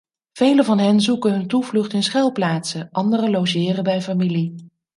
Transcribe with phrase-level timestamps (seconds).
[0.33, 4.55] Velen van hen zoeken hun toevlucht in schuilplaatsen, anderen logeren bij familie.